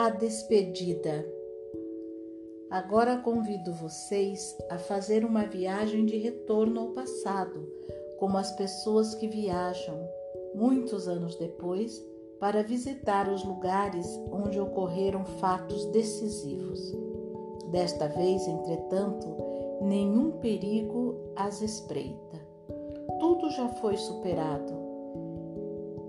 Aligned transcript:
A 0.00 0.10
despedida. 0.10 1.26
Agora 2.70 3.16
convido 3.16 3.72
vocês 3.72 4.56
a 4.70 4.78
fazer 4.78 5.24
uma 5.24 5.42
viagem 5.44 6.06
de 6.06 6.16
retorno 6.16 6.78
ao 6.82 6.88
passado, 6.90 7.68
como 8.16 8.38
as 8.38 8.52
pessoas 8.52 9.16
que 9.16 9.26
viajam, 9.26 10.08
muitos 10.54 11.08
anos 11.08 11.34
depois, 11.34 12.00
para 12.38 12.62
visitar 12.62 13.28
os 13.28 13.42
lugares 13.42 14.06
onde 14.30 14.60
ocorreram 14.60 15.24
fatos 15.24 15.86
decisivos. 15.86 16.94
Desta 17.72 18.06
vez, 18.06 18.46
entretanto, 18.46 19.26
nenhum 19.82 20.30
perigo 20.38 21.32
as 21.34 21.60
espreita. 21.60 22.40
Tudo 23.18 23.50
já 23.50 23.68
foi 23.68 23.96
superado 23.96 24.87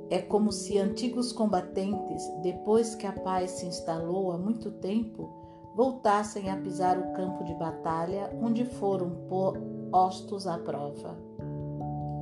é 0.10 0.20
como 0.20 0.52
se 0.52 0.78
antigos 0.80 1.32
combatentes, 1.32 2.24
depois 2.42 2.96
que 2.96 3.06
a 3.06 3.12
paz 3.12 3.52
se 3.52 3.68
instalou 3.68 4.32
há 4.32 4.38
muito 4.38 4.72
tempo, 4.72 5.30
voltassem 5.76 6.50
a 6.50 6.58
pisar 6.58 6.98
o 6.98 7.14
campo 7.14 7.44
de 7.44 7.54
batalha 7.54 8.36
onde 8.42 8.66
foram 8.66 9.12
postos 9.92 10.48
à 10.48 10.58
prova. 10.58 11.16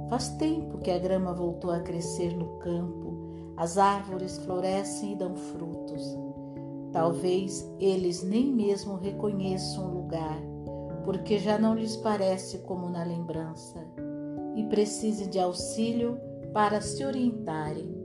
Faz 0.10 0.30
tempo 0.38 0.78
que 0.80 0.92
a 0.92 1.00
grama 1.00 1.34
voltou 1.34 1.72
a 1.72 1.80
crescer 1.80 2.36
no 2.36 2.60
campo, 2.60 3.18
as 3.56 3.78
árvores 3.78 4.38
florescem 4.40 5.14
e 5.14 5.16
dão 5.16 5.36
frutos. 5.36 6.18
Talvez 6.92 7.70
eles 7.80 8.22
nem 8.22 8.52
mesmo 8.52 8.96
reconheçam 8.96 9.90
o 9.90 9.94
lugar, 10.02 10.42
porque 11.06 11.40
já 11.40 11.58
não 11.58 11.74
lhes 11.74 11.96
parece 11.96 12.60
como 12.60 12.90
na 12.90 13.04
lembrança, 13.04 13.80
e 14.56 14.64
precisem 14.66 15.30
de 15.30 15.40
auxílio 15.40 16.20
para 16.58 16.82
se 16.82 17.06
orientarem. 17.06 17.96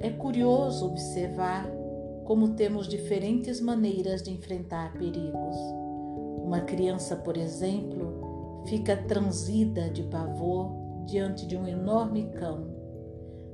É 0.00 0.08
curioso 0.08 0.86
observar 0.86 1.70
como 2.24 2.54
temos 2.54 2.88
diferentes 2.88 3.60
maneiras 3.60 4.22
de 4.22 4.30
enfrentar 4.30 4.94
perigos. 4.94 5.54
Uma 6.42 6.62
criança, 6.62 7.14
por 7.14 7.36
exemplo, 7.36 8.64
fica 8.66 8.96
transida 8.96 9.90
de 9.90 10.02
pavor 10.04 10.72
diante 11.04 11.46
de 11.46 11.58
um 11.58 11.68
enorme 11.68 12.30
cão. 12.30 12.74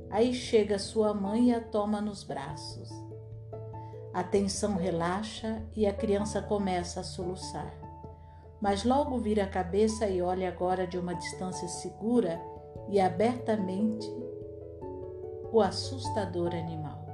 Aí 0.08 0.32
chega 0.32 0.78
sua 0.78 1.12
mãe 1.12 1.48
e 1.48 1.52
a 1.52 1.60
toma 1.60 2.00
nos 2.00 2.22
braços. 2.22 2.88
A 4.12 4.22
tensão 4.22 4.76
relaxa 4.76 5.60
e 5.74 5.88
a 5.88 5.92
criança 5.92 6.40
começa 6.40 7.00
a 7.00 7.02
soluçar. 7.02 7.76
Mas 8.60 8.84
logo 8.84 9.18
vira 9.18 9.42
a 9.42 9.48
cabeça 9.48 10.06
e 10.06 10.22
olha 10.22 10.48
agora 10.48 10.86
de 10.86 10.96
uma 10.96 11.14
distância 11.14 11.66
segura 11.66 12.40
e 12.88 13.00
abertamente 13.00 14.10
o 15.52 15.60
assustador 15.60 16.54
animal. 16.54 17.04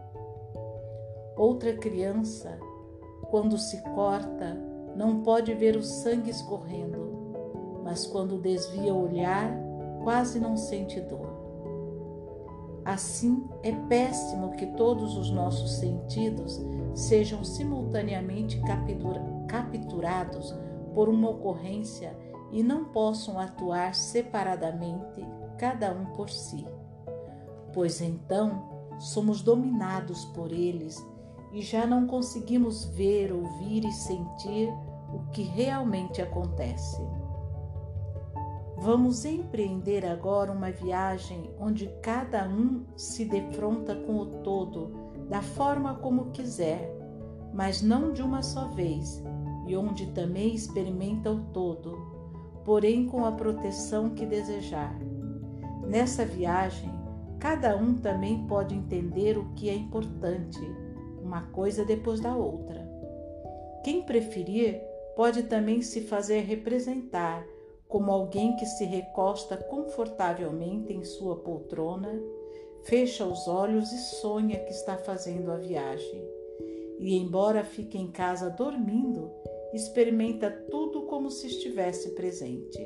Outra 1.37 1.75
criança, 1.75 2.59
quando 3.31 3.57
se 3.59 3.81
corta, 3.95 4.59
não 4.97 5.23
pode 5.23 5.55
ver 5.55 5.77
o 5.77 5.83
sangue 5.83 6.31
escorrendo, 6.31 7.81
mas 7.85 8.07
quando 8.07 8.41
desvia 8.41 8.95
o 8.95 9.05
olhar, 9.05 9.51
quase 10.03 10.41
não 10.41 10.57
sente 10.57 11.01
dor. 11.01 11.41
Assim, 12.85 13.45
é 13.63 13.73
péssimo 13.73 14.53
que 14.53 14.67
todos 14.67 15.17
os 15.17 15.31
nossos 15.31 15.73
sentidos 15.73 16.61
sejam 16.95 17.45
simultaneamente 17.45 18.61
capturados 19.47 20.55
por 20.95 21.09
uma 21.09 21.31
ocorrência 21.31 22.17
e 22.51 22.63
não 22.63 22.87
possam 22.87 23.39
atuar 23.39 23.95
separadamente 23.95 25.25
cada 25.61 25.93
um 25.93 26.07
por 26.07 26.31
si. 26.31 26.67
Pois 27.75 28.01
então 28.01 28.97
somos 28.99 29.43
dominados 29.43 30.25
por 30.25 30.51
eles 30.51 30.97
e 31.53 31.61
já 31.61 31.87
não 31.87 32.07
conseguimos 32.07 32.87
ver, 32.87 33.31
ouvir 33.31 33.85
e 33.85 33.93
sentir 33.93 34.71
o 35.13 35.31
que 35.31 35.43
realmente 35.43 36.23
acontece. 36.23 37.07
Vamos 38.79 39.27
empreender 39.27 40.07
agora 40.07 40.51
uma 40.51 40.71
viagem 40.71 41.55
onde 41.61 41.89
cada 42.01 42.49
um 42.49 42.87
se 42.97 43.27
defronta 43.27 43.95
com 43.95 44.17
o 44.17 44.27
todo 44.43 44.93
da 45.29 45.43
forma 45.43 45.97
como 45.97 46.31
quiser, 46.31 46.91
mas 47.53 47.83
não 47.83 48.15
de 48.15 48.23
uma 48.23 48.43
só 48.43 48.69
vez, 48.69 49.23
e 49.67 49.77
onde 49.77 50.07
também 50.13 50.55
experimenta 50.55 51.31
o 51.31 51.41
todo, 51.53 51.99
porém 52.65 53.07
com 53.07 53.27
a 53.27 53.33
proteção 53.33 54.11
que 54.11 54.25
desejar. 54.25 55.10
Nessa 55.91 56.25
viagem, 56.25 56.89
cada 57.41 57.75
um 57.77 57.97
também 57.97 58.47
pode 58.47 58.77
entender 58.77 59.37
o 59.37 59.53
que 59.55 59.69
é 59.69 59.75
importante, 59.75 60.61
uma 61.21 61.51
coisa 61.51 61.85
depois 61.85 62.21
da 62.21 62.37
outra. 62.37 62.89
Quem 63.83 64.03
preferir 64.03 64.81
pode 65.17 65.43
também 65.43 65.83
se 65.83 66.03
fazer 66.03 66.43
representar 66.43 67.45
como 67.89 68.13
alguém 68.13 68.55
que 68.55 68.65
se 68.67 68.85
recosta 68.85 69.57
confortavelmente 69.57 70.93
em 70.93 71.03
sua 71.03 71.41
poltrona, 71.41 72.23
fecha 72.85 73.27
os 73.27 73.49
olhos 73.49 73.91
e 73.91 73.99
sonha 73.99 74.61
que 74.61 74.71
está 74.71 74.97
fazendo 74.97 75.51
a 75.51 75.57
viagem. 75.57 76.25
E, 77.01 77.17
embora 77.17 77.65
fique 77.65 77.99
em 77.99 78.13
casa 78.13 78.49
dormindo, 78.49 79.29
experimenta 79.75 80.53
tudo 80.71 81.03
como 81.07 81.33
se 81.33 81.49
estivesse 81.49 82.11
presente. 82.11 82.79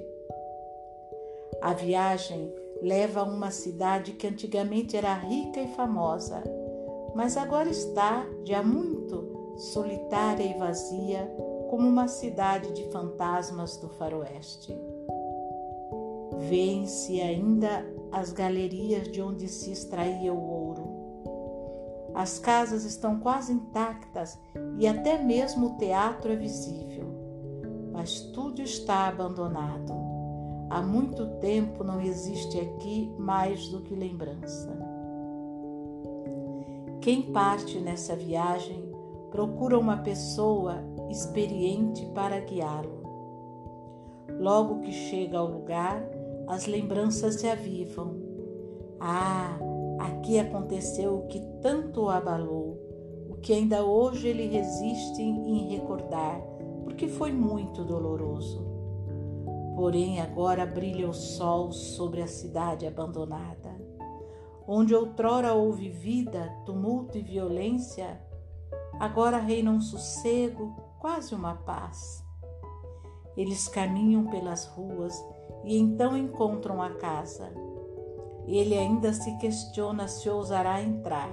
A 1.60 1.74
viagem 1.74 2.63
leva 2.82 3.20
a 3.20 3.24
uma 3.24 3.50
cidade 3.50 4.12
que 4.12 4.26
antigamente 4.26 4.96
era 4.96 5.14
rica 5.14 5.60
e 5.60 5.68
famosa, 5.74 6.42
mas 7.14 7.36
agora 7.36 7.70
está, 7.70 8.26
de 8.44 8.54
há 8.54 8.62
muito, 8.62 9.54
solitária 9.56 10.44
e 10.44 10.58
vazia, 10.58 11.30
como 11.70 11.88
uma 11.88 12.08
cidade 12.08 12.72
de 12.72 12.90
fantasmas 12.90 13.76
do 13.76 13.88
faroeste. 13.88 14.76
Vêem-se 16.48 17.20
ainda 17.20 17.84
as 18.12 18.32
galerias 18.32 19.10
de 19.10 19.22
onde 19.22 19.48
se 19.48 19.72
extraía 19.72 20.32
o 20.32 20.50
ouro. 20.50 21.04
As 22.14 22.38
casas 22.38 22.84
estão 22.84 23.18
quase 23.18 23.52
intactas 23.52 24.38
e 24.78 24.86
até 24.86 25.18
mesmo 25.18 25.66
o 25.66 25.78
teatro 25.78 26.30
é 26.30 26.36
visível, 26.36 27.06
mas 27.92 28.20
tudo 28.20 28.62
está 28.62 29.08
abandonado. 29.08 30.13
Há 30.70 30.82
muito 30.82 31.26
tempo 31.38 31.84
não 31.84 32.00
existe 32.00 32.58
aqui 32.58 33.12
mais 33.18 33.68
do 33.68 33.80
que 33.82 33.94
lembrança. 33.94 34.76
Quem 37.00 37.20
parte 37.20 37.78
nessa 37.80 38.16
viagem 38.16 38.90
procura 39.30 39.78
uma 39.78 39.98
pessoa 39.98 40.82
experiente 41.10 42.06
para 42.14 42.40
guiá-lo. 42.40 43.02
Logo 44.40 44.80
que 44.80 44.90
chega 44.90 45.38
ao 45.38 45.46
lugar, 45.46 46.02
as 46.48 46.66
lembranças 46.66 47.36
se 47.36 47.46
avivam. 47.46 48.16
Ah, 48.98 49.58
aqui 49.98 50.38
aconteceu 50.38 51.18
o 51.18 51.26
que 51.26 51.40
tanto 51.60 52.04
o 52.04 52.10
abalou, 52.10 52.78
o 53.28 53.34
que 53.34 53.52
ainda 53.52 53.84
hoje 53.84 54.28
ele 54.28 54.46
resiste 54.46 55.20
em 55.20 55.68
recordar, 55.68 56.40
porque 56.84 57.06
foi 57.06 57.32
muito 57.32 57.84
doloroso. 57.84 58.73
Porém, 59.74 60.20
agora 60.20 60.64
brilha 60.64 61.08
o 61.08 61.12
sol 61.12 61.72
sobre 61.72 62.22
a 62.22 62.28
cidade 62.28 62.86
abandonada. 62.86 63.74
Onde 64.66 64.94
outrora 64.94 65.52
houve 65.52 65.88
vida, 65.88 66.48
tumulto 66.64 67.18
e 67.18 67.22
violência, 67.22 68.20
agora 69.00 69.38
reina 69.38 69.70
um 69.70 69.80
sossego, 69.80 70.74
quase 71.00 71.34
uma 71.34 71.54
paz. 71.54 72.24
Eles 73.36 73.66
caminham 73.66 74.26
pelas 74.26 74.64
ruas 74.66 75.12
e 75.64 75.76
então 75.76 76.16
encontram 76.16 76.80
a 76.80 76.90
casa. 76.90 77.52
Ele 78.46 78.78
ainda 78.78 79.12
se 79.12 79.36
questiona 79.38 80.06
se 80.06 80.30
ousará 80.30 80.80
entrar, 80.80 81.30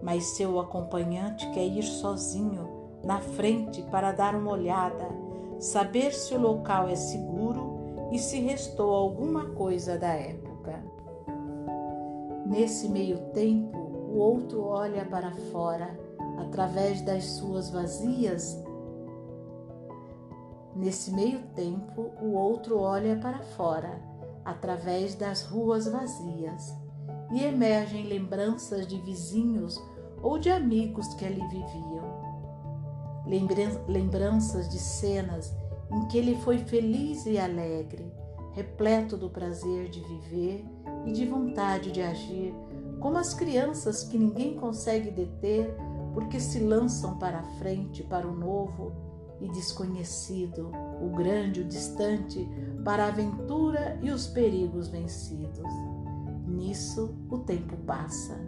mas 0.00 0.36
seu 0.36 0.60
acompanhante 0.60 1.50
quer 1.50 1.66
ir 1.66 1.82
sozinho 1.82 2.68
na 3.02 3.18
frente 3.18 3.82
para 3.84 4.12
dar 4.12 4.34
uma 4.36 4.52
olhada 4.52 5.21
saber 5.62 6.12
se 6.12 6.34
o 6.34 6.40
local 6.40 6.88
é 6.88 6.96
seguro 6.96 8.08
e 8.10 8.18
se 8.18 8.40
restou 8.40 8.92
alguma 8.92 9.50
coisa 9.50 9.96
da 9.96 10.08
época. 10.08 10.82
Nesse 12.44 12.88
meio 12.88 13.30
tempo, 13.30 13.78
o 13.78 14.18
outro 14.18 14.64
olha 14.64 15.04
para 15.04 15.30
fora 15.52 15.96
através 16.36 17.00
das 17.02 17.24
suas 17.24 17.70
vazias. 17.70 18.60
Nesse 20.74 21.12
meio 21.12 21.40
tempo, 21.54 22.10
o 22.20 22.32
outro 22.32 22.80
olha 22.80 23.16
para 23.16 23.38
fora 23.38 24.02
através 24.44 25.14
das 25.14 25.44
ruas 25.44 25.86
vazias 25.86 26.74
e 27.30 27.44
emergem 27.44 28.04
lembranças 28.08 28.84
de 28.84 28.98
vizinhos 28.98 29.80
ou 30.20 30.40
de 30.40 30.50
amigos 30.50 31.14
que 31.14 31.24
ali 31.24 31.40
viviam 31.46 32.21
lembranças 33.26 34.68
de 34.68 34.78
cenas 34.78 35.54
em 35.90 36.06
que 36.08 36.18
ele 36.18 36.36
foi 36.36 36.58
feliz 36.58 37.26
e 37.26 37.38
alegre, 37.38 38.12
repleto 38.52 39.16
do 39.16 39.28
prazer 39.28 39.88
de 39.88 40.00
viver 40.00 40.64
e 41.06 41.12
de 41.12 41.26
vontade 41.26 41.90
de 41.90 42.00
agir, 42.00 42.54
como 43.00 43.18
as 43.18 43.34
crianças 43.34 44.04
que 44.04 44.18
ninguém 44.18 44.56
consegue 44.56 45.10
deter 45.10 45.74
porque 46.14 46.38
se 46.38 46.58
lançam 46.58 47.18
para 47.18 47.38
a 47.38 47.44
frente, 47.58 48.02
para 48.02 48.26
o 48.26 48.34
novo 48.34 48.92
e 49.40 49.48
desconhecido, 49.48 50.70
o 51.00 51.08
grande, 51.10 51.62
o 51.62 51.64
distante, 51.64 52.48
para 52.84 53.04
a 53.04 53.08
aventura 53.08 53.98
e 54.02 54.10
os 54.10 54.26
perigos 54.26 54.88
vencidos. 54.88 55.68
Nisso 56.46 57.16
o 57.28 57.38
tempo 57.38 57.76
passa. 57.78 58.38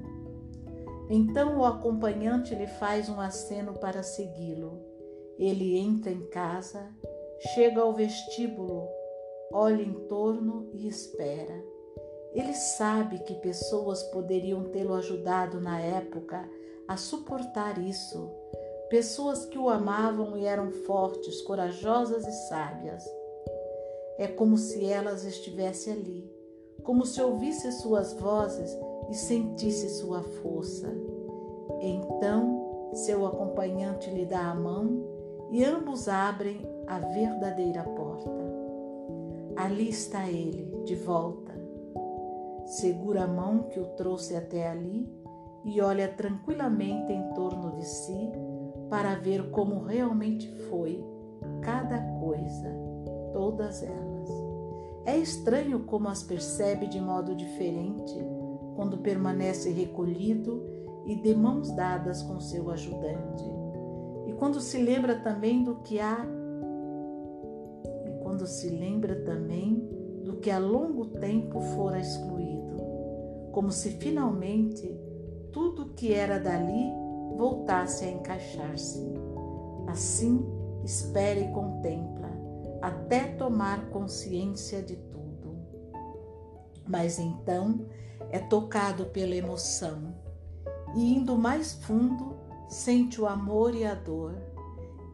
Então 1.10 1.58
o 1.58 1.64
acompanhante 1.64 2.54
lhe 2.54 2.66
faz 2.66 3.08
um 3.08 3.20
aceno 3.20 3.74
para 3.74 4.02
segui-lo. 4.02 4.80
Ele 5.38 5.76
entra 5.76 6.10
em 6.10 6.26
casa, 6.26 6.88
chega 7.54 7.82
ao 7.82 7.92
vestíbulo, 7.92 8.88
olha 9.52 9.82
em 9.82 9.92
torno 10.08 10.70
e 10.72 10.88
espera. 10.88 11.62
Ele 12.32 12.54
sabe 12.54 13.18
que 13.20 13.34
pessoas 13.34 14.02
poderiam 14.04 14.64
tê-lo 14.64 14.94
ajudado 14.94 15.60
na 15.60 15.80
época 15.80 16.48
a 16.88 16.96
suportar 16.96 17.78
isso. 17.78 18.30
Pessoas 18.88 19.44
que 19.46 19.58
o 19.58 19.68
amavam 19.68 20.36
e 20.36 20.44
eram 20.44 20.70
fortes, 20.70 21.40
corajosas 21.42 22.26
e 22.26 22.48
sábias. 22.48 23.04
É 24.18 24.26
como 24.26 24.56
se 24.56 24.84
elas 24.84 25.24
estivessem 25.24 25.92
ali, 25.92 26.30
como 26.82 27.04
se 27.04 27.20
ouvisse 27.20 27.70
suas 27.72 28.12
vozes 28.14 28.76
e 29.10 29.14
sentisse 29.14 29.88
sua 29.90 30.22
força. 30.22 30.92
Então, 31.80 32.90
seu 32.94 33.26
acompanhante 33.26 34.10
lhe 34.10 34.24
dá 34.24 34.50
a 34.50 34.54
mão 34.54 35.04
e 35.50 35.64
ambos 35.64 36.08
abrem 36.08 36.66
a 36.86 36.98
verdadeira 36.98 37.82
porta. 37.82 38.30
Ali 39.56 39.88
está 39.88 40.28
ele, 40.28 40.82
de 40.84 40.94
volta. 40.94 41.52
Segura 42.66 43.24
a 43.24 43.28
mão 43.28 43.64
que 43.64 43.78
o 43.78 43.86
trouxe 43.96 44.34
até 44.34 44.68
ali 44.68 45.08
e 45.64 45.80
olha 45.80 46.08
tranquilamente 46.08 47.12
em 47.12 47.32
torno 47.34 47.72
de 47.72 47.86
si 47.86 48.32
para 48.88 49.14
ver 49.16 49.50
como 49.50 49.80
realmente 49.80 50.48
foi 50.68 51.04
cada 51.62 51.98
coisa, 52.20 52.70
todas 53.32 53.82
elas. 53.82 54.30
É 55.06 55.16
estranho 55.16 55.80
como 55.80 56.08
as 56.08 56.22
percebe 56.22 56.86
de 56.86 57.00
modo 57.00 57.34
diferente 57.34 58.14
quando 58.74 58.98
permanece 58.98 59.70
recolhido 59.70 60.62
e 61.06 61.14
de 61.14 61.34
mãos 61.34 61.70
dadas 61.72 62.22
com 62.22 62.40
seu 62.40 62.70
ajudante. 62.70 63.44
E 64.26 64.32
quando 64.32 64.60
se 64.60 64.78
lembra 64.78 65.20
também 65.20 65.62
do 65.62 65.76
que 65.76 66.00
há 66.00 66.26
e 68.06 68.22
quando 68.22 68.46
se 68.46 68.68
lembra 68.68 69.16
também 69.24 69.88
do 70.24 70.36
que 70.36 70.50
há 70.50 70.58
longo 70.58 71.06
tempo 71.06 71.60
fora 71.60 72.00
excluído, 72.00 72.76
como 73.52 73.70
se 73.70 73.90
finalmente 73.90 74.98
tudo 75.52 75.90
que 75.94 76.12
era 76.12 76.38
dali 76.38 76.90
voltasse 77.36 78.04
a 78.04 78.10
encaixar-se. 78.10 79.14
Assim, 79.86 80.44
espera 80.84 81.38
e 81.38 81.52
contempla, 81.52 82.30
até 82.80 83.24
tomar 83.34 83.90
consciência 83.90 84.82
de 84.82 84.96
tudo. 84.96 85.23
Mas 86.86 87.18
então 87.18 87.86
é 88.30 88.38
tocado 88.38 89.06
pela 89.06 89.34
emoção 89.34 90.14
e, 90.94 91.14
indo 91.14 91.36
mais 91.36 91.74
fundo, 91.74 92.36
sente 92.68 93.20
o 93.20 93.26
amor 93.26 93.74
e 93.74 93.84
a 93.84 93.94
dor. 93.94 94.34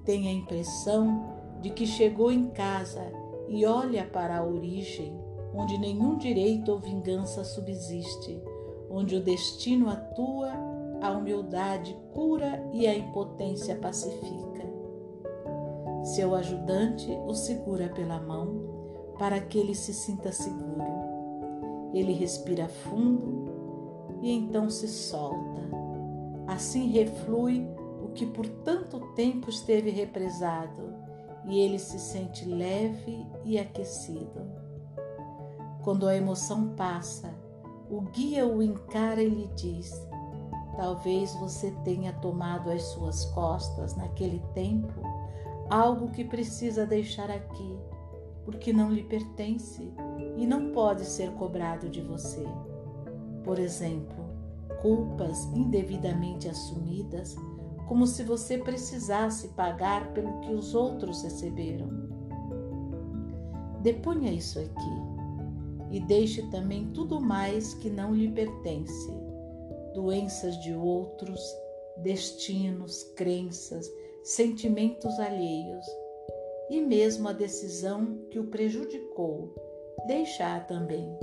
Tem 0.05 0.28
a 0.28 0.32
impressão 0.32 1.37
de 1.61 1.70
que 1.70 1.87
chegou 1.87 2.32
em 2.32 2.49
casa 2.50 3.12
e 3.49 3.64
olha 3.67 4.05
para 4.05 4.38
a 4.38 4.44
origem, 4.44 5.19
onde 5.55 5.78
nenhum 5.78 6.17
direito 6.17 6.72
ou 6.72 6.78
vingança 6.78 7.44
subsiste 7.44 8.43
onde 8.90 9.14
o 9.14 9.22
destino 9.22 9.88
atua, 9.88 10.50
a 11.00 11.12
humildade 11.12 11.96
cura 12.12 12.69
e 12.72 12.87
a 12.88 12.94
impotência 12.94 13.76
pacifica. 13.76 14.69
Seu 16.02 16.34
ajudante 16.34 17.08
o 17.26 17.32
segura 17.32 17.88
pela 17.88 18.19
mão 18.20 19.14
para 19.17 19.38
que 19.38 19.58
ele 19.58 19.75
se 19.75 19.94
sinta 19.94 20.32
seguro. 20.32 21.00
Ele 21.93 22.13
respira 22.13 22.69
fundo 22.69 24.19
e 24.23 24.31
então 24.31 24.71
se 24.71 24.89
solta. 24.89 25.61
Assim 26.47 26.89
reflui 26.89 27.67
o 28.03 28.09
que 28.09 28.27
por 28.27 28.47
tanto 28.47 29.01
tempo 29.15 29.51
esteve 29.51 29.91
represado 29.91 30.95
e 31.47 31.59
ele 31.59 31.79
se 31.79 31.99
sente 31.99 32.45
leve 32.45 33.27
e 33.45 33.59
aquecido. 33.59 34.41
Quando 35.83 36.07
a 36.07 36.15
emoção 36.15 36.75
passa, 36.75 37.35
o 37.91 38.03
guia 38.03 38.47
o 38.47 38.63
encara 38.63 39.23
e 39.23 39.29
lhe 39.29 39.47
diz: 39.57 39.93
Talvez 40.77 41.35
você 41.35 41.71
tenha 41.85 42.13
tomado 42.13 42.71
às 42.71 42.83
suas 42.83 43.25
costas, 43.27 43.97
naquele 43.97 44.41
tempo, 44.55 44.93
algo 45.69 46.11
que 46.11 46.25
precisa 46.25 46.87
deixar 46.87 47.31
aqui, 47.31 47.79
porque 48.45 48.73
não 48.73 48.91
lhe 48.91 49.05
pertence 49.05 49.93
e 50.37 50.47
não 50.47 50.73
pode 50.73 51.05
ser 51.05 51.31
cobrado 51.33 51.89
de 51.89 52.01
você. 52.01 52.45
Por 53.45 53.59
exemplo, 53.59 54.25
culpas 54.81 55.45
indevidamente 55.55 56.49
assumidas, 56.49 57.37
como 57.87 58.07
se 58.07 58.23
você 58.23 58.59
precisasse 58.59 59.49
pagar 59.49 60.13
pelo 60.13 60.41
que 60.41 60.53
os 60.53 60.75
outros 60.75 61.23
receberam. 61.23 61.89
Deponha 63.83 64.31
isso 64.33 64.59
aqui 64.59 65.11
e 65.91 66.01
deixe 66.01 66.43
também 66.51 66.91
tudo 66.93 67.21
mais 67.21 67.75
que 67.75 67.91
não 67.91 68.15
lhe 68.15 68.31
pertence, 68.31 69.13
doenças 69.95 70.57
de 70.63 70.73
outros, 70.73 71.41
destinos, 71.97 73.03
crenças, 73.17 73.91
sentimentos 74.23 75.19
alheios 75.19 75.87
e 76.70 76.81
mesmo 76.81 77.28
a 77.28 77.32
decisão 77.32 78.19
que 78.31 78.38
o 78.38 78.46
prejudicou, 78.46 79.55
deixar 80.06 80.67
também. 80.67 81.14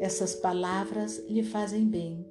Essas 0.00 0.34
palavras 0.34 1.18
lhe 1.28 1.42
fazem 1.42 1.84
bem. 1.84 2.24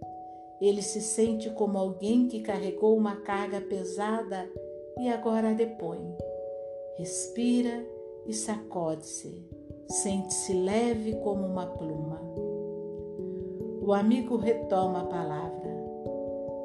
Ele 0.59 0.81
se 0.81 1.01
sente 1.01 1.50
como 1.51 1.77
alguém 1.77 2.27
que 2.27 2.41
carregou 2.41 2.97
uma 2.97 3.18
carga 3.18 3.62
pesada 3.62 4.50
e 4.97 5.09
agora 5.09 5.50
a 5.50 5.53
depõe. 5.53 6.15
Respira 6.97 7.85
e 8.25 8.33
sacode-se 8.33 9.45
sente-se 9.94 10.53
leve 10.53 11.15
como 11.18 11.45
uma 11.45 11.68
pluma. 11.68 12.19
O 13.81 13.94
amigo 13.94 14.37
retoma 14.37 15.02
a 15.02 15.06
palavra. 15.06 15.73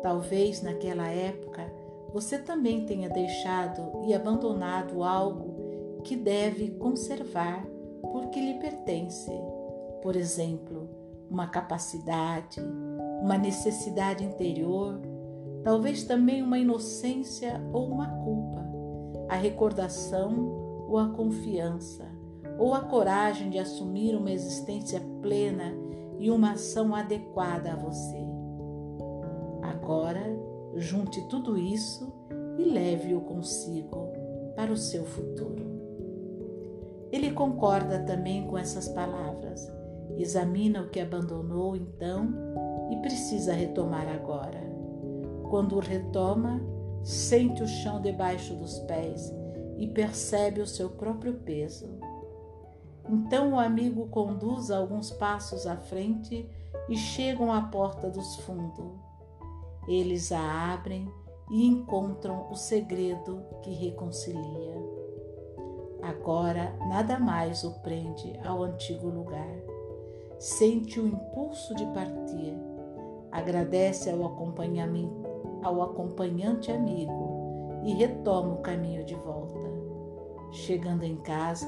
Talvez 0.03 0.63
naquela 0.63 1.09
época 1.09 1.71
você 2.13 2.39
também 2.39 2.87
tenha 2.87 3.09
deixado 3.09 4.05
e 4.07 4.15
abandonado 4.15 5.03
algo 5.03 6.01
que 6.05 6.17
deve 6.17 6.71
conservar 6.73 7.67
porque 8.13 8.41
lhe 8.41 8.55
pertence. 8.59 9.31
Por 10.03 10.17
exemplo, 10.17 10.89
uma 11.31 11.49
capacidade, 11.49 12.61
uma 13.21 13.37
necessidade 13.37 14.25
interior, 14.25 15.01
talvez 15.63 16.05
também 16.05 16.43
uma 16.43 16.59
inocência 16.59 17.61
ou 17.73 17.87
uma 17.89 18.09
culpa, 18.25 18.65
a 19.29 19.35
recordação 19.35 20.87
ou 20.89 20.99
a 20.99 21.09
confiança 21.11 22.07
ou 22.59 22.75
a 22.75 22.81
coragem 22.81 23.51
de 23.51 23.59
assumir 23.59 24.17
uma 24.17 24.33
existência 24.33 25.01
plena 25.23 25.73
e 26.19 26.31
uma 26.31 26.53
ação 26.53 26.95
adequada 26.95 27.73
a 27.73 27.77
você. 27.77 28.19
Agora, 29.63 30.48
junte 30.81 31.21
tudo 31.29 31.57
isso 31.57 32.13
e 32.59 32.65
leve-o 32.65 33.21
consigo 33.21 34.13
para 34.55 34.73
o 34.73 34.77
seu 34.77 35.05
futuro. 35.05 35.69
Ele 37.11 37.31
concorda 37.31 38.01
também 38.01 38.47
com 38.47 38.59
essas 38.59 38.89
palavras, 38.89 39.71
examina 40.17 40.83
o 40.83 40.89
que 40.89 41.01
abandonou 41.01 41.75
então 41.77 42.29
e 42.91 42.97
precisa 42.97 43.53
retomar 43.53 44.09
agora. 44.09 44.61
Quando 45.49 45.77
o 45.77 45.81
retoma, 45.81 46.61
sente 47.03 47.63
o 47.63 47.67
chão 47.67 48.01
debaixo 48.01 48.55
dos 48.55 48.79
pés 48.81 49.33
e 49.79 49.87
percebe 49.87 50.61
o 50.61 50.67
seu 50.67 50.91
próprio 50.91 51.35
peso. 51.35 51.89
Então 53.09 53.55
o 53.55 53.59
amigo 53.59 54.09
conduz 54.09 54.71
alguns 54.71 55.11
passos 55.11 55.67
à 55.67 55.77
frente 55.77 56.47
e 56.89 56.97
chegam 56.97 57.53
à 57.53 57.63
porta 57.63 58.11
dos 58.11 58.37
fundos. 58.37 59.08
Eles 59.89 60.31
a 60.31 60.75
abrem 60.75 61.11
e 61.51 61.67
encontram 61.67 62.47
o 62.51 62.55
segredo 62.55 63.43
que 63.63 63.73
reconcilia. 63.73 64.77
Agora 66.03 66.77
nada 66.89 67.19
mais 67.19 67.65
o 67.65 67.81
prende 67.81 68.39
ao 68.45 68.63
antigo 68.63 69.09
lugar. 69.09 69.57
Sente 70.39 71.01
o 71.01 71.07
impulso 71.07 71.75
de 71.75 71.87
partir. 71.87 72.55
Agradece 73.33 74.11
ao, 74.11 74.23
ao 74.23 75.83
acompanhante 75.83 76.71
amigo 76.71 77.81
e 77.83 77.95
retoma 77.95 78.55
o 78.55 78.63
caminho 78.63 79.05
de 79.05 79.15
volta. 79.15 79.59
Chegando 80.53 81.03
em 81.03 81.17
casa, 81.17 81.67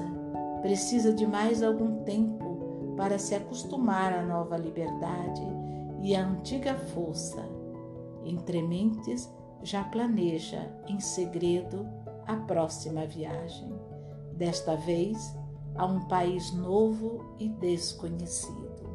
precisa 0.61 1.11
de 1.11 1.25
mais 1.25 1.61
algum 1.63 2.03
tempo 2.03 2.93
para 2.95 3.17
se 3.17 3.33
acostumar 3.33 4.13
à 4.13 4.21
nova 4.21 4.55
liberdade 4.57 5.41
e 6.01 6.15
à 6.15 6.25
antiga 6.25 6.75
força. 6.75 7.60
Entre 8.25 8.61
mentes, 8.61 9.29
já 9.63 9.83
planeja 9.83 10.71
em 10.87 10.99
segredo 10.99 11.87
a 12.25 12.35
próxima 12.35 13.05
viagem. 13.05 13.73
Desta 14.33 14.75
vez 14.75 15.35
a 15.75 15.85
um 15.85 16.07
país 16.07 16.51
novo 16.53 17.35
e 17.39 17.49
desconhecido. 17.49 18.89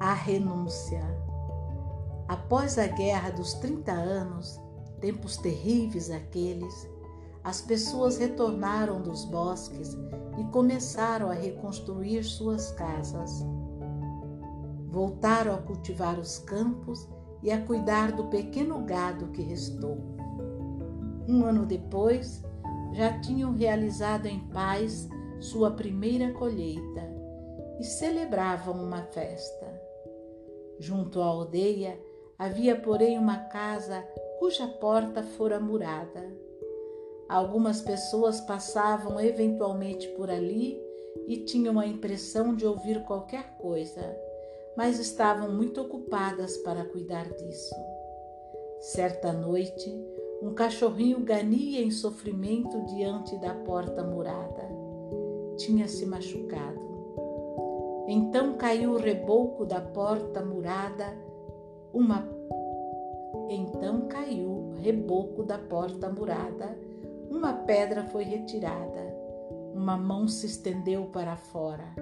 A 0.00 0.12
renúncia. 0.12 1.02
Após 2.28 2.78
a 2.78 2.86
Guerra 2.86 3.30
dos 3.30 3.54
30 3.54 3.92
anos, 3.92 4.60
tempos 5.00 5.36
terríveis 5.36 6.10
aqueles, 6.10 6.88
as 7.42 7.60
pessoas 7.60 8.16
retornaram 8.16 9.02
dos 9.02 9.26
bosques 9.26 9.96
e 10.38 10.44
começaram 10.44 11.30
a 11.30 11.34
reconstruir 11.34 12.24
suas 12.24 12.72
casas. 12.72 13.44
Voltaram 14.94 15.52
a 15.52 15.58
cultivar 15.58 16.20
os 16.20 16.38
campos 16.38 17.08
e 17.42 17.50
a 17.50 17.60
cuidar 17.60 18.12
do 18.12 18.28
pequeno 18.28 18.84
gado 18.84 19.26
que 19.32 19.42
restou. 19.42 19.98
Um 21.28 21.44
ano 21.44 21.66
depois, 21.66 22.44
já 22.92 23.18
tinham 23.18 23.52
realizado 23.52 24.26
em 24.26 24.38
paz 24.50 25.08
sua 25.40 25.72
primeira 25.72 26.32
colheita 26.34 27.12
e 27.80 27.82
celebravam 27.82 28.84
uma 28.84 29.02
festa. 29.02 29.66
Junto 30.78 31.20
à 31.20 31.24
aldeia 31.24 31.98
havia, 32.38 32.80
porém, 32.80 33.18
uma 33.18 33.38
casa 33.48 34.00
cuja 34.38 34.68
porta 34.68 35.24
fora 35.24 35.58
murada. 35.58 36.32
Algumas 37.28 37.80
pessoas 37.80 38.40
passavam 38.42 39.20
eventualmente 39.20 40.06
por 40.10 40.30
ali 40.30 40.80
e 41.26 41.38
tinham 41.38 41.80
a 41.80 41.86
impressão 41.86 42.54
de 42.54 42.64
ouvir 42.64 43.02
qualquer 43.02 43.58
coisa, 43.58 44.23
mas 44.76 44.98
estavam 44.98 45.52
muito 45.52 45.80
ocupadas 45.80 46.56
para 46.58 46.84
cuidar 46.84 47.28
disso. 47.32 47.74
Certa 48.80 49.32
noite, 49.32 49.90
um 50.42 50.52
cachorrinho 50.52 51.20
gania 51.20 51.80
em 51.80 51.90
sofrimento 51.90 52.84
diante 52.86 53.36
da 53.38 53.54
porta 53.54 54.02
murada. 54.02 54.68
Tinha 55.56 55.88
se 55.88 56.04
machucado. 56.04 56.84
Então 58.06 58.54
caiu 58.54 58.92
o 58.92 58.98
reboco 58.98 59.64
da 59.64 59.80
porta 59.80 60.44
murada, 60.44 61.16
uma 61.92 62.28
então 63.48 64.06
caiu 64.08 64.74
reboco 64.84 65.42
da 65.42 65.58
porta 65.58 66.10
murada, 66.10 66.76
uma 67.30 67.52
pedra 67.52 68.04
foi 68.04 68.24
retirada, 68.24 69.16
uma 69.74 69.96
mão 69.96 70.28
se 70.28 70.46
estendeu 70.46 71.06
para 71.06 71.36
fora, 71.36 71.94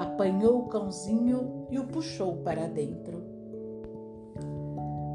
apanhou 0.00 0.60
o 0.60 0.68
cãozinho 0.68 1.66
e 1.70 1.78
o 1.78 1.86
puxou 1.86 2.38
para 2.38 2.66
dentro. 2.66 3.22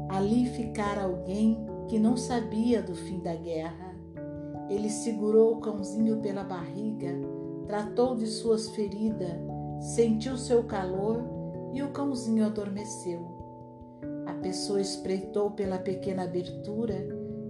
Ali 0.08 0.46
ficara 0.50 1.02
alguém 1.02 1.58
que 1.88 1.98
não 1.98 2.16
sabia 2.16 2.80
do 2.80 2.94
fim 2.94 3.18
da 3.18 3.34
guerra. 3.34 3.96
Ele 4.70 4.88
segurou 4.88 5.54
o 5.54 5.60
cãozinho 5.60 6.20
pela 6.20 6.44
barriga, 6.44 7.12
tratou 7.66 8.14
de 8.14 8.28
suas 8.28 8.68
feridas, 8.70 9.32
sentiu 9.80 10.36
seu 10.38 10.62
calor 10.62 11.20
e 11.72 11.82
o 11.82 11.90
cãozinho 11.90 12.46
adormeceu. 12.46 13.26
A 14.24 14.34
pessoa 14.34 14.80
espreitou 14.80 15.50
pela 15.50 15.78
pequena 15.78 16.22
abertura, 16.22 16.94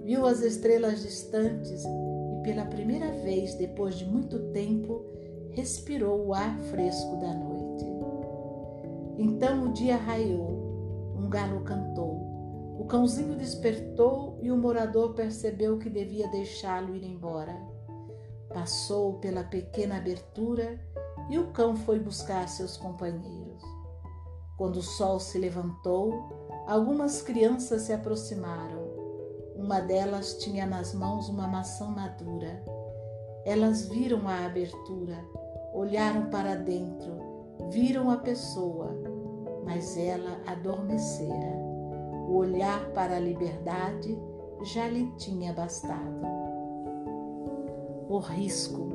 viu 0.02 0.24
as 0.24 0.40
estrelas 0.40 1.02
distantes 1.02 1.84
e, 1.84 2.42
pela 2.42 2.64
primeira 2.64 3.10
vez 3.10 3.54
depois 3.56 3.94
de 3.94 4.06
muito 4.06 4.38
tempo, 4.52 5.15
respirou 5.56 6.26
o 6.26 6.34
ar 6.34 6.58
fresco 6.70 7.16
da 7.16 7.32
noite. 7.32 7.84
Então 9.16 9.64
o 9.64 9.72
dia 9.72 9.96
raiou, 9.96 11.14
um 11.16 11.30
galo 11.30 11.62
cantou. 11.62 12.76
O 12.78 12.84
cãozinho 12.84 13.34
despertou 13.34 14.38
e 14.42 14.50
o 14.50 14.56
morador 14.58 15.14
percebeu 15.14 15.78
que 15.78 15.88
devia 15.88 16.30
deixá-lo 16.30 16.94
ir 16.94 17.02
embora. 17.02 17.56
Passou 18.52 19.14
pela 19.14 19.42
pequena 19.42 19.96
abertura 19.96 20.78
e 21.30 21.38
o 21.38 21.50
cão 21.52 21.74
foi 21.74 21.98
buscar 21.98 22.46
seus 22.50 22.76
companheiros. 22.76 23.62
Quando 24.58 24.76
o 24.76 24.82
sol 24.82 25.18
se 25.18 25.38
levantou, 25.38 26.12
algumas 26.66 27.22
crianças 27.22 27.82
se 27.82 27.94
aproximaram. 27.94 28.84
Uma 29.56 29.80
delas 29.80 30.34
tinha 30.34 30.66
nas 30.66 30.92
mãos 30.92 31.30
uma 31.30 31.48
maçã 31.48 31.86
madura. 31.86 32.62
Elas 33.46 33.88
viram 33.88 34.28
a 34.28 34.44
abertura, 34.44 35.16
olharam 35.76 36.30
para 36.30 36.54
dentro, 36.54 37.14
viram 37.70 38.10
a 38.10 38.16
pessoa, 38.16 38.96
mas 39.64 39.96
ela 39.96 40.40
adormecera. 40.46 41.56
O 42.28 42.36
olhar 42.36 42.90
para 42.92 43.16
a 43.16 43.20
liberdade 43.20 44.18
já 44.62 44.88
lhe 44.88 45.10
tinha 45.16 45.52
bastado. 45.52 46.26
O 48.08 48.18
risco. 48.18 48.88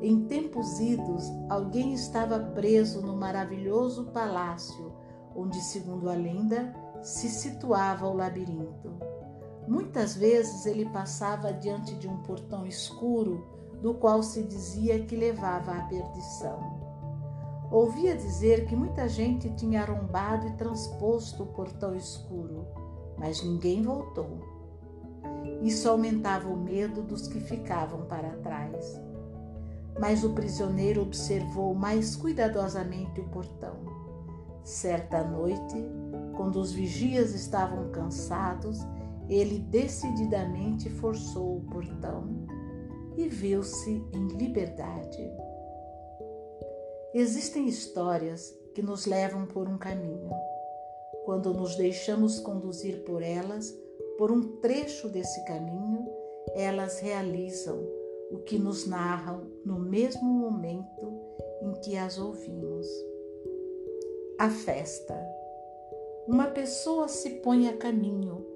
Em 0.00 0.24
tempos 0.26 0.78
idos, 0.78 1.24
alguém 1.50 1.92
estava 1.92 2.38
preso 2.38 3.02
no 3.02 3.16
maravilhoso 3.16 4.06
palácio 4.12 4.92
onde, 5.38 5.60
segundo 5.60 6.10
a 6.10 6.14
lenda, 6.14 6.74
se 7.00 7.28
situava 7.28 8.06
o 8.08 8.14
labirinto. 8.14 8.90
Muitas 9.68 10.16
vezes 10.16 10.66
ele 10.66 10.86
passava 10.86 11.52
diante 11.52 11.94
de 11.94 12.08
um 12.08 12.16
portão 12.22 12.66
escuro, 12.66 13.46
do 13.80 13.94
qual 13.94 14.22
se 14.22 14.42
dizia 14.42 14.98
que 15.00 15.16
levava 15.16 15.72
à 15.72 15.82
perdição. 15.82 16.78
Ouvia 17.70 18.16
dizer 18.16 18.66
que 18.66 18.74
muita 18.74 19.08
gente 19.08 19.50
tinha 19.50 19.82
arrombado 19.82 20.46
e 20.46 20.52
transposto 20.52 21.42
o 21.42 21.46
portão 21.46 21.94
escuro, 21.94 22.66
mas 23.18 23.42
ninguém 23.42 23.82
voltou. 23.82 24.40
Isso 25.62 25.88
aumentava 25.88 26.48
o 26.48 26.56
medo 26.56 27.02
dos 27.02 27.28
que 27.28 27.40
ficavam 27.40 28.06
para 28.06 28.36
trás. 28.38 29.00
Mas 30.00 30.24
o 30.24 30.30
prisioneiro 30.30 31.02
observou 31.02 31.74
mais 31.74 32.16
cuidadosamente 32.16 33.20
o 33.20 33.28
portão. 33.28 33.74
Certa 34.62 35.22
noite, 35.22 35.76
quando 36.36 36.56
os 36.56 36.72
vigias 36.72 37.34
estavam 37.34 37.90
cansados, 37.90 38.78
ele 39.28 39.58
decididamente 39.58 40.88
forçou 40.88 41.58
o 41.58 41.60
portão 41.62 42.47
e 43.18 43.28
viu-se 43.28 43.90
em 44.14 44.28
liberdade. 44.28 45.28
Existem 47.12 47.66
histórias 47.66 48.56
que 48.72 48.80
nos 48.80 49.06
levam 49.06 49.44
por 49.44 49.68
um 49.68 49.76
caminho. 49.76 50.30
Quando 51.24 51.52
nos 51.52 51.74
deixamos 51.74 52.38
conduzir 52.38 53.02
por 53.02 53.20
elas, 53.20 53.76
por 54.16 54.30
um 54.30 54.60
trecho 54.60 55.08
desse 55.08 55.44
caminho, 55.46 56.06
elas 56.54 57.00
realizam 57.00 57.84
o 58.30 58.38
que 58.38 58.56
nos 58.56 58.86
narram 58.86 59.50
no 59.64 59.80
mesmo 59.80 60.28
momento 60.28 61.12
em 61.60 61.72
que 61.80 61.96
as 61.96 62.18
ouvimos. 62.18 62.86
A 64.38 64.48
festa. 64.48 65.18
Uma 66.28 66.46
pessoa 66.46 67.08
se 67.08 67.30
põe 67.40 67.68
a 67.68 67.76
caminho, 67.76 68.46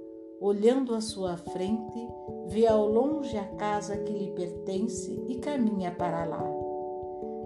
olhando 0.41 0.95
à 0.95 1.01
sua 1.01 1.37
frente, 1.37 2.09
vê 2.47 2.67
ao 2.67 2.87
longe 2.87 3.37
a 3.37 3.45
casa 3.57 3.97
que 3.97 4.13
lhe 4.13 4.33
pertence 4.33 5.25
e 5.29 5.37
caminha 5.37 5.91
para 5.91 6.25
lá. 6.25 6.45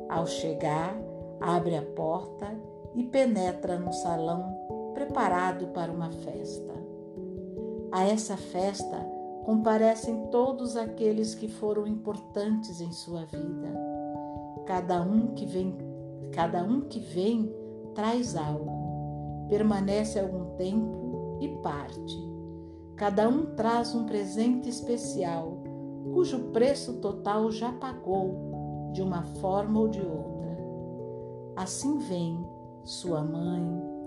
Ao 0.08 0.26
chegar, 0.26 0.96
abre 1.40 1.76
a 1.76 1.82
porta 1.82 2.54
e 2.94 3.04
penetra 3.04 3.78
no 3.78 3.92
salão 3.92 4.56
preparado 4.94 5.68
para 5.68 5.92
uma 5.92 6.10
festa. 6.10 6.74
A 7.92 8.04
essa 8.04 8.36
festa 8.36 8.98
comparecem 9.44 10.26
todos 10.30 10.76
aqueles 10.76 11.34
que 11.34 11.48
foram 11.48 11.86
importantes 11.86 12.80
em 12.80 12.90
sua 12.90 13.24
vida. 13.26 13.72
Cada 14.64 15.02
um 15.02 15.28
que 15.34 15.46
vem, 15.46 15.76
cada 16.32 16.64
um 16.64 16.80
que 16.80 16.98
vem 16.98 17.54
traz 17.94 18.34
algo, 18.34 19.46
permanece 19.48 20.18
algum 20.18 20.56
tempo 20.56 21.38
e 21.40 21.48
parte. 21.58 22.35
Cada 22.96 23.28
um 23.28 23.54
traz 23.54 23.94
um 23.94 24.06
presente 24.06 24.70
especial, 24.70 25.58
cujo 26.14 26.50
preço 26.50 26.94
total 26.94 27.50
já 27.50 27.70
pagou 27.70 28.90
de 28.92 29.02
uma 29.02 29.22
forma 29.22 29.80
ou 29.80 29.88
de 29.88 30.00
outra. 30.00 30.56
Assim 31.56 31.98
vem 31.98 32.42
sua 32.84 33.22
mãe, 33.22 33.62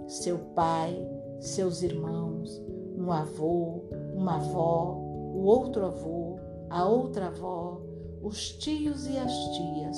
seu 0.08 0.40
pai, 0.56 1.08
seus 1.40 1.84
irmãos, 1.84 2.60
um 2.98 3.12
avô, 3.12 3.84
uma 4.16 4.38
avó, 4.38 4.98
o 5.36 5.44
outro 5.44 5.86
avô, 5.86 6.40
a 6.68 6.84
outra 6.88 7.28
avó, 7.28 7.80
os 8.24 8.54
tios 8.54 9.06
e 9.06 9.20
as 9.20 9.34
tias, 9.56 9.98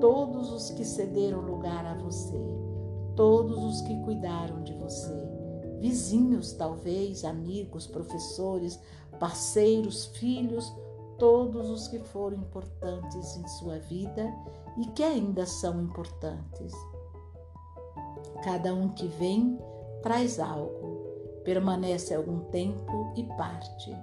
todos 0.00 0.52
os 0.52 0.70
que 0.72 0.84
cederam 0.84 1.40
lugar 1.40 1.86
a 1.86 1.94
você, 1.94 2.38
todos 3.16 3.64
os 3.64 3.80
que 3.80 3.98
cuidaram 4.02 4.62
de 4.62 4.74
você, 4.74 5.28
vizinhos, 5.78 6.52
talvez, 6.52 7.24
amigos, 7.24 7.86
professores, 7.86 8.78
parceiros, 9.18 10.06
filhos, 10.06 10.72
todos 11.18 11.68
os 11.68 11.88
que 11.88 11.98
foram 11.98 12.38
importantes 12.38 13.36
em 13.36 13.46
sua 13.48 13.78
vida 13.78 14.32
e 14.78 14.86
que 14.86 15.02
ainda 15.02 15.44
são 15.44 15.80
importantes. 15.82 16.72
Cada 18.44 18.72
um 18.72 18.90
que 18.90 19.06
vem 19.06 19.58
traz 20.02 20.38
algo, 20.38 21.42
permanece 21.44 22.14
algum 22.14 22.40
tempo 22.50 23.12
e 23.16 23.24
parte. 23.36 23.94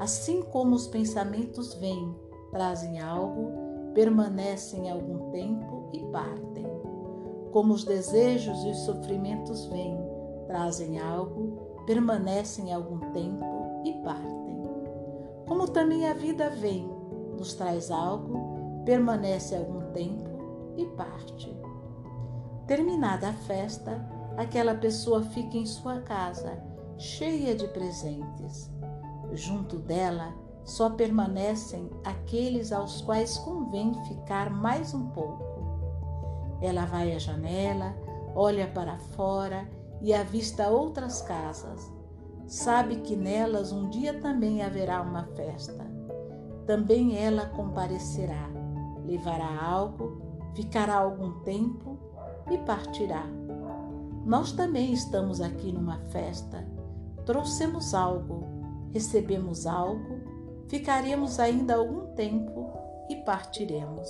Assim 0.00 0.42
como 0.42 0.74
os 0.74 0.88
pensamentos 0.88 1.74
vêm, 1.74 2.14
trazem 2.50 3.00
algo, 3.00 3.92
permanecem 3.94 4.90
algum 4.90 5.30
tempo 5.30 5.90
e 5.92 6.00
partem. 6.06 6.66
Como 7.52 7.74
os 7.74 7.84
desejos 7.84 8.64
e 8.64 8.70
os 8.70 8.78
sofrimentos 8.78 9.66
vêm, 9.66 10.09
trazem 10.50 10.98
algo, 10.98 11.84
permanecem 11.86 12.74
algum 12.74 12.98
tempo 13.12 13.80
e 13.84 13.92
partem. 14.02 14.60
Como 15.46 15.68
também 15.68 16.08
a 16.08 16.12
vida 16.12 16.50
vem, 16.50 16.90
nos 17.38 17.54
traz 17.54 17.88
algo, 17.88 18.82
permanece 18.84 19.54
algum 19.54 19.92
tempo 19.92 20.74
e 20.76 20.84
parte. 20.86 21.56
Terminada 22.66 23.28
a 23.28 23.32
festa, 23.32 24.04
aquela 24.36 24.74
pessoa 24.74 25.22
fica 25.22 25.56
em 25.56 25.64
sua 25.64 26.00
casa, 26.00 26.60
cheia 26.98 27.54
de 27.54 27.68
presentes. 27.68 28.68
Junto 29.32 29.78
dela 29.78 30.34
só 30.64 30.90
permanecem 30.90 31.88
aqueles 32.04 32.72
aos 32.72 33.00
quais 33.02 33.38
convém 33.38 33.94
ficar 34.08 34.50
mais 34.50 34.94
um 34.94 35.10
pouco. 35.10 35.44
Ela 36.60 36.86
vai 36.86 37.14
à 37.14 37.18
janela, 37.20 37.94
olha 38.34 38.66
para 38.66 38.98
fora 38.98 39.78
e 40.00 40.14
avista 40.14 40.68
outras 40.68 41.20
casas. 41.22 41.90
Sabe 42.46 42.96
que 42.96 43.14
nelas 43.14 43.72
um 43.72 43.88
dia 43.90 44.20
também 44.20 44.62
haverá 44.62 45.00
uma 45.02 45.24
festa. 45.36 45.86
Também 46.66 47.16
ela 47.16 47.46
comparecerá, 47.46 48.50
levará 49.04 49.62
algo, 49.62 50.20
ficará 50.54 50.96
algum 50.96 51.40
tempo 51.40 51.98
e 52.50 52.58
partirá. 52.58 53.24
Nós 54.24 54.52
também 54.52 54.92
estamos 54.92 55.40
aqui 55.40 55.72
numa 55.72 55.98
festa. 56.10 56.66
Trouxemos 57.24 57.94
algo, 57.94 58.44
recebemos 58.92 59.66
algo, 59.66 60.20
ficaremos 60.68 61.38
ainda 61.38 61.76
algum 61.76 62.14
tempo 62.14 62.70
e 63.08 63.16
partiremos. 63.16 64.08